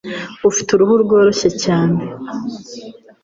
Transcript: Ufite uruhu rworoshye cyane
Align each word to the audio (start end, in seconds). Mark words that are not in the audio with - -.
Ufite 0.49 0.69
uruhu 0.73 0.93
rworoshye 1.03 1.49
cyane 1.63 2.01